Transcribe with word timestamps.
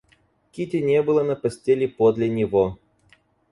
Кити 0.51 0.77
не 0.81 1.03
было 1.03 1.21
на 1.23 1.35
постели 1.35 1.85
подле 1.85 2.27
него. 2.27 2.79